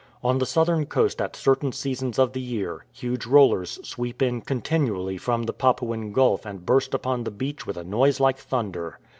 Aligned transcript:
On 0.23 0.39
the 0.39 0.47
southern 0.47 0.87
coast 0.87 1.21
at 1.21 1.35
certain 1.35 1.71
seasons 1.71 2.17
of 2.17 2.33
the 2.33 2.41
year 2.41 2.85
huge 2.91 3.27
rollers 3.27 3.79
sweep 3.87 4.19
in 4.19 4.41
continually 4.41 5.19
from 5.19 5.43
the 5.43 5.53
Papuan 5.53 6.11
Gulf 6.11 6.43
and 6.43 6.65
bui'st 6.65 6.95
upon 6.95 7.23
the 7.23 7.29
beach 7.29 7.67
with 7.67 7.77
a 7.77 7.83
noise 7.83 8.19
like 8.19 8.39
thunder. 8.39 8.97